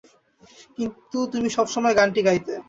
[0.77, 2.53] কিন্তু তুমি সবসময় গানটি গাইতে।